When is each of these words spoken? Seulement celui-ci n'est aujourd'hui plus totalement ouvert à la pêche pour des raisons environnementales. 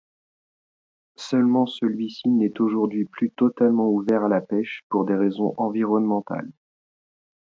Seulement 1.17 1.67
celui-ci 1.67 2.27
n'est 2.27 2.59
aujourd'hui 2.59 3.05
plus 3.05 3.29
totalement 3.29 3.87
ouvert 3.87 4.23
à 4.23 4.29
la 4.29 4.41
pêche 4.41 4.81
pour 4.89 5.05
des 5.05 5.13
raisons 5.13 5.53
environnementales. 5.59 6.49